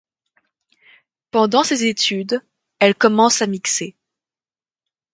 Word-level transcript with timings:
Pendant 1.29 1.63
ses 1.63 1.83
études, 1.85 2.41
elle 2.79 2.95
commence 2.95 3.43
à 3.43 3.45
mixer. 3.45 3.95